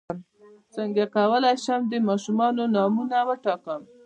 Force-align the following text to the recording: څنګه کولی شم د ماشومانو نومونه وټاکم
څنګه 0.75 1.03
کولی 1.15 1.53
شم 1.63 1.81
د 1.91 1.93
ماشومانو 2.07 2.63
نومونه 2.75 3.17
وټاکم 3.27 3.81